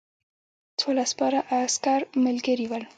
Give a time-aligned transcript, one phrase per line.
[0.79, 2.83] څوارلس سپاره عسکر ملګري ول.